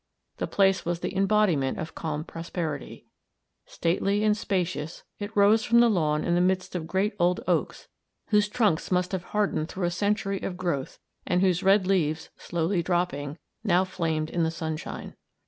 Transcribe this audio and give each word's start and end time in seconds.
The 0.37 0.47
place 0.47 0.83
was 0.83 1.01
the 1.01 1.15
embodiment 1.15 1.77
of 1.77 1.93
calm 1.93 2.23
prosperity. 2.23 3.05
Stately 3.67 4.23
and 4.23 4.35
spacious 4.35 5.03
it 5.19 5.29
rose 5.37 5.63
from 5.63 5.79
the 5.79 5.91
lawn 5.91 6.23
in 6.23 6.33
the 6.33 6.41
midst 6.41 6.73
of 6.73 6.87
great 6.87 7.13
old 7.19 7.41
oaks 7.47 7.87
whose 8.29 8.49
trunks 8.49 8.89
must 8.89 9.11
have 9.11 9.25
hardened 9.25 9.69
through 9.69 9.85
a 9.85 9.91
century 9.91 10.41
of 10.41 10.57
growth, 10.57 10.97
and 11.27 11.41
whose 11.41 11.61
red 11.61 11.85
leaves, 11.85 12.31
slowly 12.35 12.81
dropping, 12.81 13.37
now 13.63 13.83
flamed 13.83 14.31
in 14.31 14.41
the 14.41 14.49
sunshine. 14.49 15.13